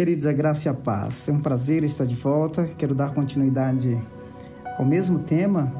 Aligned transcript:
Queridos, 0.00 0.26
a 0.26 0.32
graça 0.32 0.66
e 0.66 0.70
a 0.70 0.72
paz. 0.72 1.28
É 1.28 1.32
um 1.32 1.40
prazer 1.40 1.84
estar 1.84 2.06
de 2.06 2.14
volta. 2.14 2.64
Quero 2.78 2.94
dar 2.94 3.12
continuidade 3.12 4.00
ao 4.78 4.84
mesmo 4.86 5.18
tema 5.18 5.70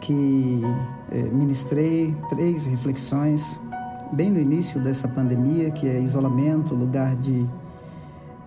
que 0.00 0.62
é, 1.10 1.20
ministrei 1.20 2.16
três 2.28 2.64
reflexões 2.64 3.58
bem 4.12 4.30
no 4.30 4.38
início 4.38 4.80
dessa 4.80 5.08
pandemia, 5.08 5.72
que 5.72 5.88
é 5.88 5.98
isolamento, 5.98 6.76
lugar 6.76 7.16
de, 7.16 7.44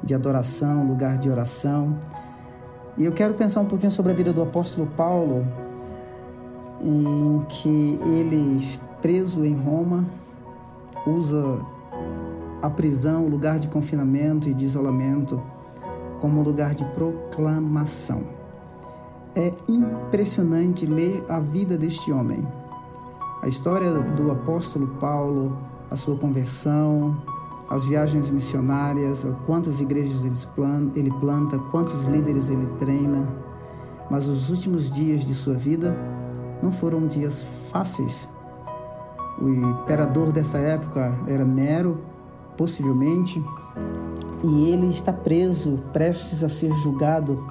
de 0.02 0.16
adoração, 0.16 0.88
lugar 0.88 1.18
de 1.18 1.30
oração. 1.30 2.00
E 2.98 3.04
eu 3.04 3.12
quero 3.12 3.34
pensar 3.34 3.60
um 3.60 3.66
pouquinho 3.66 3.92
sobre 3.92 4.14
a 4.14 4.16
vida 4.16 4.32
do 4.32 4.42
apóstolo 4.42 4.88
Paulo, 4.96 5.46
em 6.82 7.46
que 7.50 8.00
ele, 8.04 8.66
preso 9.02 9.44
em 9.44 9.54
Roma, 9.54 10.06
usa 11.06 11.60
a 12.62 12.70
prisão, 12.70 13.26
o 13.26 13.30
lugar 13.30 13.60
de 13.60 13.68
confinamento 13.68 14.50
e 14.50 14.54
de 14.54 14.66
isolamento, 14.66 15.42
como 16.20 16.41
lugar 16.41 16.73
de 16.73 16.84
proclamação. 16.86 18.23
É 19.36 19.54
impressionante 19.68 20.86
ler 20.86 21.23
a 21.30 21.40
vida 21.40 21.78
deste 21.78 22.12
homem. 22.12 22.45
A 23.41 23.48
história 23.48 23.91
do 23.91 24.31
apóstolo 24.31 24.88
Paulo, 25.00 25.58
a 25.91 25.95
sua 25.95 26.17
conversão, 26.17 27.16
as 27.70 27.84
viagens 27.86 28.30
missionárias, 28.30 29.26
quantas 29.45 29.80
igrejas 29.80 30.23
ele 30.95 31.12
planta, 31.20 31.59
quantos 31.72 32.05
líderes 32.05 32.50
ele 32.50 32.66
treina. 32.80 33.28
Mas 34.09 34.28
os 34.28 34.50
últimos 34.50 34.89
dias 34.89 35.23
de 35.23 35.34
sua 35.34 35.53
vida 35.53 35.95
não 36.64 36.72
foram 36.72 37.05
dias 37.05 37.45
fáceis. 37.70 38.30
O 39.39 39.50
imperador 39.50 40.31
dessa 40.31 40.58
época 40.58 41.14
era 41.28 41.45
Nero, 41.45 42.00
possivelmente, 42.57 43.43
e 44.43 44.70
ele 44.70 44.88
está 44.88 45.13
preso, 45.13 45.79
prestes 45.93 46.43
a 46.43 46.49
ser 46.49 46.73
julgado. 46.73 47.47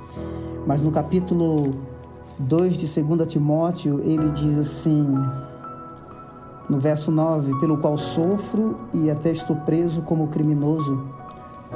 Mas 0.66 0.82
no 0.82 0.90
capítulo 0.90 1.74
2 2.38 2.76
de 2.76 3.02
2 3.02 3.26
Timóteo, 3.26 4.01
ele 4.01 4.30
diz 4.32 4.59
assim: 4.59 5.15
no 6.68 6.79
verso 6.79 7.10
9: 7.10 7.59
Pelo 7.60 7.79
qual 7.79 7.96
sofro 7.96 8.76
e 8.93 9.10
até 9.10 9.30
estou 9.30 9.57
preso 9.57 10.02
como 10.02 10.29
criminoso. 10.29 11.01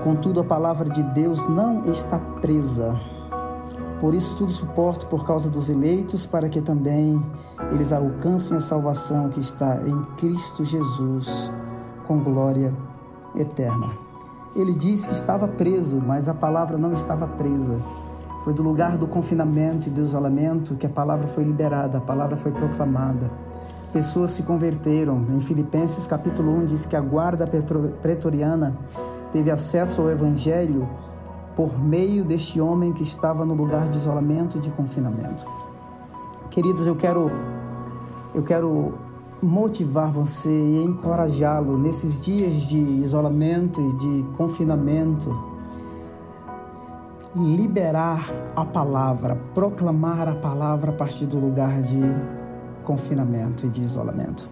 Contudo, 0.03 0.41
a 0.41 0.45
palavra 0.45 0.89
de 0.89 1.03
Deus 1.03 1.47
não 1.49 1.85
está 1.91 2.19
presa. 2.19 2.99
Por 4.01 4.15
isso, 4.15 4.35
tudo 4.37 4.51
suporto 4.51 5.07
por 5.07 5.27
causa 5.27 5.51
dos 5.51 5.69
eleitos, 5.69 6.25
para 6.25 6.49
que 6.49 6.61
também 6.61 7.23
eles 7.71 7.93
alcancem 7.93 8.57
a 8.57 8.61
salvação 8.61 9.29
que 9.29 9.41
está 9.41 9.83
em 9.87 10.03
Cristo 10.17 10.65
Jesus, 10.65 11.53
com 12.07 12.19
glória 12.19 12.75
eterna. 13.35 13.89
Ele 14.55 14.73
diz 14.73 15.07
que 15.07 15.13
estava 15.13 15.47
preso, 15.47 16.03
mas 16.05 16.29
a 16.29 16.35
palavra 16.35 16.77
não 16.77 16.93
estava 16.93 17.27
presa. 17.27 17.79
Foi 18.45 18.53
do 18.53 18.63
lugar 18.63 18.97
do 18.97 19.07
confinamento 19.07 19.89
e 19.89 19.91
do 19.91 20.01
isolamento 20.01 20.75
que 20.75 20.87
a 20.87 20.91
palavra 20.91 21.27
foi 21.29 21.45
liberada, 21.45 21.99
a 21.99 22.01
palavra 22.01 22.37
foi 22.37 22.51
proclamada 22.51 23.31
pessoas 23.93 24.31
se 24.31 24.43
converteram. 24.43 25.25
Em 25.31 25.41
Filipenses 25.41 26.07
capítulo 26.07 26.57
1 26.59 26.67
diz 26.67 26.87
que 26.87 26.97
a 26.97 27.01
guarda 27.01 27.47
pretoriana 28.03 28.77
teve 29.33 29.51
acesso 29.51 30.03
ao 30.03 30.11
evangelho 30.11 30.89
por 31.55 31.79
meio 31.79 32.25
deste 32.25 32.61
homem 32.61 32.93
que 32.93 33.03
estava 33.03 33.45
no 33.45 33.55
lugar 33.55 33.89
de 33.89 33.99
isolamento 33.99 34.57
e 34.57 34.61
de 34.61 34.71
confinamento. 34.71 35.45
Queridos, 36.51 36.87
eu 36.87 36.97
quero 36.97 37.31
eu 38.35 38.43
quero 38.43 38.95
motivar 39.43 40.11
você 40.11 40.51
e 40.51 40.83
encorajá-lo 40.83 41.79
nesses 41.79 42.21
dias 42.21 42.63
de 42.63 42.79
isolamento 42.79 43.81
e 43.81 43.93
de 43.97 44.37
confinamento, 44.37 45.35
liberar 47.35 48.29
a 48.55 48.65
palavra, 48.65 49.37
proclamar 49.55 50.29
a 50.29 50.35
palavra 50.35 50.91
a 50.91 50.95
partir 50.95 51.27
do 51.27 51.39
lugar 51.39 51.81
de 51.81 52.01
confinamento 52.83 53.67
e 53.67 53.71
de 53.71 53.81
isolamento. 53.81 54.49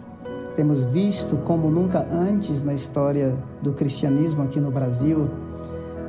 Temos 0.54 0.82
visto 0.84 1.36
como 1.38 1.70
nunca 1.70 2.06
antes 2.10 2.64
na 2.64 2.72
história 2.72 3.36
do 3.62 3.72
cristianismo 3.72 4.42
aqui 4.42 4.58
no 4.58 4.70
Brasil, 4.70 5.28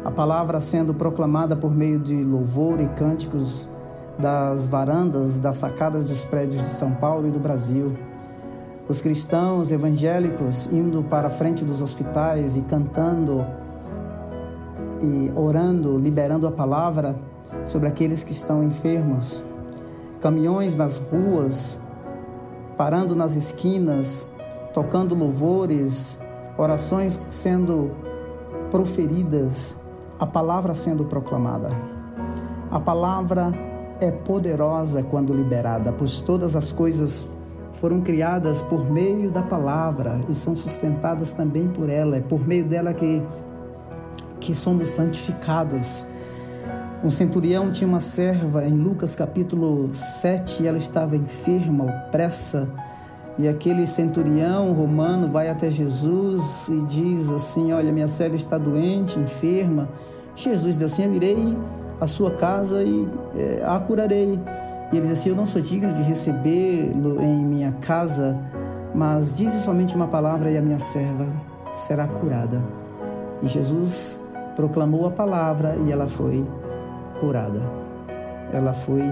a 0.06 0.12
palavra 0.12 0.62
sendo 0.62 0.94
proclamada 0.94 1.56
por 1.56 1.76
meio 1.76 2.00
de 2.00 2.24
louvor 2.24 2.80
e 2.80 2.88
cânticos 2.88 3.70
das 4.18 4.66
varandas, 4.66 5.38
das 5.38 5.58
sacadas 5.58 6.06
dos 6.06 6.24
prédios 6.24 6.62
de 6.62 6.70
São 6.70 6.92
Paulo 6.92 7.28
e 7.28 7.32
do 7.32 7.40
Brasil. 7.40 7.96
Os 8.90 9.02
cristãos 9.02 9.72
evangélicos 9.72 10.66
indo 10.74 11.04
para 11.04 11.28
a 11.28 11.30
frente 11.30 11.64
dos 11.64 11.80
hospitais 11.80 12.58
e 12.58 12.62
cantando 12.62 13.46
e 15.00 15.32
orando, 15.36 15.96
liberando 15.96 16.48
a 16.48 16.52
palavra 16.52 17.16
sobre 17.68 17.88
aqueles 17.88 18.24
que 18.24 18.32
estão 18.32 18.64
enfermos. 18.64 19.44
Caminhões 20.20 20.76
nas 20.76 20.98
ruas 20.98 21.80
parando 22.76 23.16
nas 23.16 23.36
esquinas, 23.36 24.28
tocando 24.74 25.14
louvores, 25.14 26.18
orações 26.58 27.22
sendo 27.30 27.92
proferidas, 28.72 29.78
a 30.18 30.26
palavra 30.26 30.74
sendo 30.74 31.04
proclamada. 31.04 31.70
A 32.72 32.80
palavra 32.80 33.52
é 34.00 34.10
poderosa 34.10 35.04
quando 35.04 35.34
liberada, 35.34 35.92
pois 35.92 36.20
todas 36.22 36.56
as 36.56 36.72
coisas 36.72 37.28
foram 37.74 38.02
criadas 38.02 38.62
por 38.62 38.90
meio 38.90 39.32
da 39.32 39.42
palavra 39.42 40.20
e 40.30 40.36
são 40.36 40.56
sustentadas 40.56 41.34
também 41.34 41.68
por 41.68 41.90
ela. 41.90 42.18
É 42.18 42.22
por 42.22 42.46
meio 42.46 42.66
dela 42.66 42.94
que, 42.94 43.22
que 44.40 44.54
somos 44.54 44.90
santificados. 44.90 46.06
Um 47.04 47.10
centurião 47.10 47.72
tinha 47.72 47.88
uma 47.88 48.02
serva 48.02 48.66
em 48.66 48.74
Lucas 48.74 49.16
capítulo 49.16 49.94
7 49.94 50.64
e 50.64 50.68
ela 50.68 50.78
estava 50.78 51.16
enferma, 51.16 51.86
opressa. 51.86 52.68
E 53.38 53.48
aquele 53.48 53.88
centurião 53.88 54.74
romano 54.74 55.30
vai 55.30 55.50
até 55.50 55.72
Jesus 55.72 56.68
e 56.68 56.82
diz 56.82 57.32
assim: 57.32 57.72
Olha, 57.72 57.90
minha 57.90 58.10
serva 58.10 58.36
está 58.36 58.58
doente, 58.58 59.18
enferma. 59.18 59.88
Jesus 60.36 60.78
diz 60.78 60.92
assim: 60.92 61.06
Eu 61.06 61.14
irei 61.14 61.58
à 62.02 62.06
sua 62.06 62.32
casa 62.32 62.84
e 62.84 63.08
é, 63.38 63.64
a 63.66 63.80
curarei. 63.80 64.38
E 64.92 64.98
ele 64.98 65.08
diz 65.08 65.20
assim: 65.20 65.30
Eu 65.30 65.36
não 65.36 65.46
sou 65.46 65.62
digno 65.62 65.94
de 65.94 66.02
recebê-lo 66.02 67.22
em 67.22 67.44
minha 67.44 67.72
casa, 67.74 68.38
mas 68.94 69.36
dize 69.36 69.60
somente 69.62 69.96
uma 69.96 70.08
palavra 70.08 70.50
e 70.50 70.58
a 70.58 70.62
minha 70.62 70.80
serva 70.80 71.28
será 71.76 72.08
curada. 72.08 72.64
E 73.42 73.48
Jesus 73.48 74.20
proclamou 74.56 75.08
a 75.08 75.12
palavra 75.12 75.76
e 75.86 75.92
ela 75.92 76.08
foi 76.08 76.46
curada, 77.20 77.62
ela 78.52 78.74
foi 78.74 79.04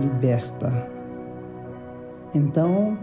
liberta. 0.00 0.88
Então, 2.34 2.98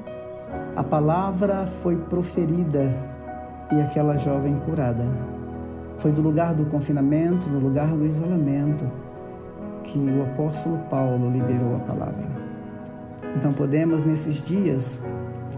a 0.76 0.84
palavra 0.84 1.66
foi 1.66 1.96
proferida 1.96 2.94
e 3.72 3.82
aquela 3.82 4.18
jovem 4.18 4.56
curada. 4.66 5.06
Foi 5.98 6.12
do 6.12 6.22
lugar 6.22 6.54
do 6.54 6.66
confinamento, 6.66 7.50
do 7.50 7.60
lugar 7.60 7.88
do 7.88 8.06
isolamento, 8.06 8.86
que 9.84 9.98
o 9.98 10.24
apóstolo 10.24 10.78
Paulo 10.90 11.30
liberou 11.30 11.76
a 11.76 11.80
palavra. 11.80 12.28
Então 13.36 13.54
podemos, 13.54 14.06
nesses 14.06 14.42
dias, 14.42 15.02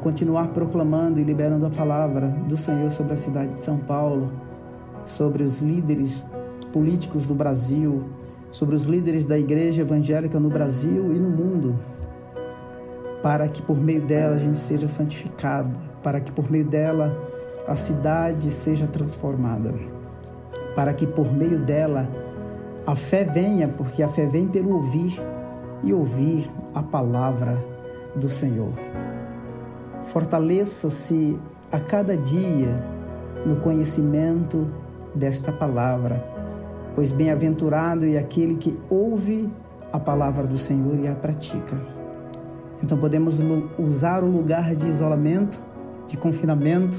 continuar 0.01 0.49
proclamando 0.49 1.19
e 1.19 1.23
liberando 1.23 1.65
a 1.65 1.69
palavra 1.69 2.27
do 2.47 2.57
Senhor 2.57 2.91
sobre 2.91 3.13
a 3.13 3.17
cidade 3.17 3.53
de 3.53 3.59
São 3.59 3.77
Paulo, 3.77 4.31
sobre 5.05 5.43
os 5.43 5.59
líderes 5.59 6.25
políticos 6.71 7.25
do 7.25 7.33
Brasil, 7.33 8.03
sobre 8.51 8.75
os 8.75 8.85
líderes 8.85 9.25
da 9.25 9.37
igreja 9.37 9.81
evangélica 9.81 10.39
no 10.39 10.49
Brasil 10.49 11.13
e 11.13 11.19
no 11.19 11.29
mundo, 11.29 11.75
para 13.21 13.47
que 13.47 13.61
por 13.61 13.77
meio 13.77 14.01
dela 14.01 14.35
a 14.35 14.37
gente 14.37 14.57
seja 14.57 14.87
santificado, 14.87 15.71
para 16.03 16.19
que 16.19 16.31
por 16.31 16.51
meio 16.51 16.65
dela 16.65 17.15
a 17.67 17.75
cidade 17.75 18.51
seja 18.51 18.85
transformada, 18.85 19.73
para 20.75 20.93
que 20.93 21.07
por 21.07 21.31
meio 21.31 21.59
dela 21.59 22.07
a 22.85 22.95
fé 22.95 23.23
venha, 23.23 23.67
porque 23.67 24.03
a 24.03 24.07
fé 24.07 24.25
vem 24.25 24.47
pelo 24.47 24.73
ouvir 24.73 25.21
e 25.83 25.93
ouvir 25.93 26.49
a 26.73 26.81
palavra 26.81 27.63
do 28.15 28.29
Senhor. 28.29 28.73
Fortaleça-se 30.03 31.39
a 31.71 31.79
cada 31.79 32.15
dia 32.15 32.83
no 33.45 33.57
conhecimento 33.57 34.67
desta 35.15 35.51
palavra 35.51 36.33
pois 36.95 37.11
bem-aventurado 37.11 38.05
é 38.05 38.17
aquele 38.17 38.55
que 38.55 38.77
ouve 38.89 39.49
a 39.91 39.99
palavra 39.99 40.45
do 40.45 40.57
Senhor 40.57 40.97
e 40.99 41.07
a 41.07 41.15
pratica. 41.15 41.75
Então 42.83 42.97
podemos 42.97 43.39
usar 43.77 44.23
o 44.23 44.27
lugar 44.27 44.75
de 44.75 44.87
isolamento, 44.87 45.61
de 46.07 46.17
confinamento, 46.17 46.97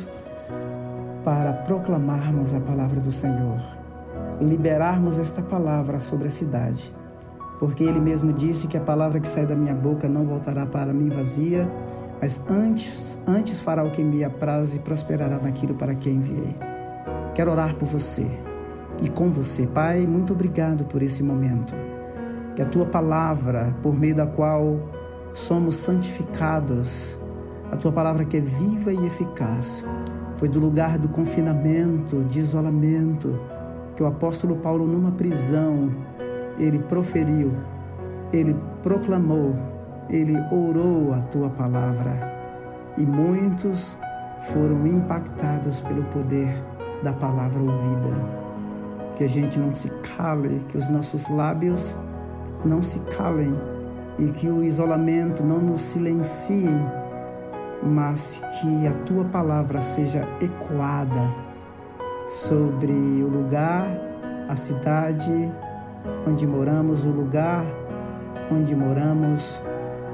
para 1.23 1.53
proclamarmos 1.53 2.55
a 2.55 2.61
palavra 2.61 3.01
do 3.01 3.13
Senhor, 3.13 3.61
liberarmos 4.41 5.19
esta 5.19 5.43
palavra 5.43 6.01
sobre 6.01 6.29
a 6.29 6.31
cidade, 6.31 6.95
porque 7.59 7.85
Ele 7.85 8.01
mesmo 8.01 8.33
disse 8.33 8.67
que 8.67 8.77
a 8.77 8.81
palavra 8.81 9.21
que 9.21 9.29
sai 9.29 9.47
da 9.47 9.55
minha 9.55 9.75
boca 9.75 10.09
não 10.09 10.25
voltará 10.25 10.67
para 10.67 10.93
mim 10.93 11.09
vazia, 11.09 11.71
mas 12.21 12.43
antes, 12.49 13.19
antes 13.27 13.61
fará 13.61 13.85
o 13.85 13.91
que 13.91 14.03
me 14.03 14.25
apraz 14.25 14.75
e 14.75 14.79
prosperará 14.79 15.39
naquilo 15.39 15.75
para 15.75 15.95
que 15.95 16.11
enviei. 16.11 16.57
Quero 17.35 17.51
orar 17.51 17.75
por 17.75 17.87
você 17.87 18.27
e 19.03 19.09
com 19.09 19.31
você. 19.31 19.67
Pai, 19.67 20.07
muito 20.07 20.33
obrigado 20.33 20.85
por 20.85 21.03
esse 21.03 21.23
momento. 21.23 21.75
Que 22.55 22.63
a 22.63 22.65
tua 22.65 22.87
palavra, 22.87 23.75
por 23.83 23.95
meio 23.95 24.15
da 24.15 24.27
qual 24.27 24.79
somos 25.33 25.77
santificados, 25.77 27.21
a 27.71 27.77
tua 27.77 27.91
palavra 27.91 28.25
que 28.25 28.37
é 28.37 28.41
viva 28.41 28.93
e 28.93 29.07
eficaz, 29.07 29.85
foi 30.37 30.49
do 30.49 30.61
lugar 30.61 30.99
do 30.99 31.09
confinamento, 31.09 32.23
de 32.25 32.39
isolamento, 32.39 33.39
que 33.97 34.03
o 34.03 34.07
apóstolo 34.07 34.57
Paulo, 34.57 34.87
numa 34.87 35.13
prisão, 35.13 35.91
ele 36.59 36.79
proferiu, 36.79 37.53
ele 38.33 38.57
proclamou, 38.83 39.55
ele 40.09 40.37
orou 40.53 41.15
a 41.15 41.21
tua 41.23 41.51
palavra. 41.51 42.33
E 42.97 43.05
muitos 43.05 43.99
foram 44.53 44.87
impactados 44.87 45.83
pelo 45.83 46.05
poder 46.05 46.49
da 47.03 47.13
palavra 47.13 47.61
ouvida 47.61 48.45
que 49.17 49.25
a 49.25 49.29
gente 49.29 49.59
não 49.59 49.75
se 49.75 49.89
cale, 50.17 50.61
que 50.69 50.77
os 50.77 50.89
nossos 50.89 51.29
lábios 51.29 51.97
não 52.65 52.83
se 52.83 52.99
calem 53.17 53.55
e 54.19 54.29
que 54.33 54.49
o 54.49 54.63
isolamento 54.63 55.43
não 55.43 55.59
nos 55.59 55.83
silencie, 55.83 56.69
mas 57.83 58.43
que 58.61 58.87
a 58.87 58.95
tua 59.05 59.25
palavra 59.25 59.83
seja 59.83 60.27
ecoada 60.41 61.33
sobre 62.29 62.93
o 62.93 63.29
lugar, 63.29 63.87
a 64.49 64.57
cidade 64.57 65.53
onde 66.27 66.47
moramos, 66.47 67.05
o 67.05 67.09
lugar 67.09 67.65
onde 68.51 68.75
moramos, 68.75 69.63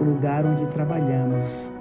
o 0.01 0.05
lugar 0.05 0.45
onde 0.47 0.67
trabalhamos. 0.69 1.73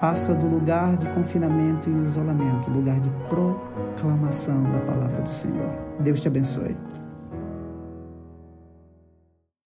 Faça 0.00 0.34
do 0.34 0.48
lugar 0.48 0.96
de 0.96 1.08
confinamento 1.10 1.88
e 1.88 2.02
isolamento 2.04 2.70
lugar 2.70 2.98
de 2.98 3.10
proclamação 3.28 4.62
da 4.64 4.80
palavra 4.80 5.22
do 5.22 5.32
Senhor. 5.32 5.70
Deus 6.00 6.20
te 6.20 6.28
abençoe. 6.28 6.76